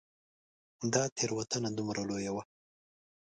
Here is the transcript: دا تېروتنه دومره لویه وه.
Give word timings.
دا 0.93 1.03
تېروتنه 1.17 1.69
دومره 1.77 2.01
لویه 2.09 2.31
وه. 2.35 2.43